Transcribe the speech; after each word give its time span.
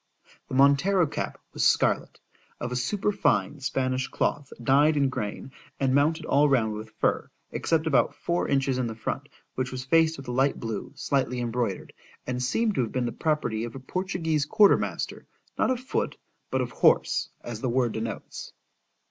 The 0.47 0.55
Montero 0.55 1.05
cap 1.05 1.39
was 1.53 1.63
scarlet, 1.63 2.19
of 2.59 2.71
a 2.71 2.75
superfine 2.75 3.59
Spanish 3.59 4.07
cloth, 4.07 4.51
dyed 4.63 4.97
in 4.97 5.09
grain, 5.09 5.51
and 5.79 5.93
mounted 5.93 6.25
all 6.25 6.49
round 6.49 6.73
with 6.73 6.89
fur, 6.99 7.29
except 7.51 7.85
about 7.85 8.15
four 8.15 8.47
inches 8.47 8.79
in 8.79 8.87
the 8.87 8.95
front, 8.95 9.29
which 9.53 9.71
was 9.71 9.85
faced 9.85 10.17
with 10.17 10.27
a 10.27 10.31
light 10.31 10.59
blue, 10.59 10.91
slightly 10.95 11.39
embroidered,—and 11.39 12.41
seemed 12.41 12.73
to 12.73 12.81
have 12.81 12.91
been 12.91 13.05
the 13.05 13.11
property 13.11 13.63
of 13.63 13.75
a 13.75 13.79
Portuguese 13.79 14.43
quarter 14.47 14.75
master, 14.79 15.27
not 15.59 15.69
of 15.69 15.79
foot, 15.79 16.17
but 16.49 16.61
of 16.61 16.71
horse, 16.71 17.29
as 17.43 17.61
the 17.61 17.69
word 17.69 17.91
denotes. 17.91 18.53